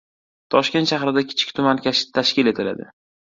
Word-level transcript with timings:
Toshkent 0.53 0.89
shahrida 0.91 1.23
kichik 1.33 1.53
tuman 1.59 1.83
tashkil 1.89 2.51
etiladi 2.55 2.89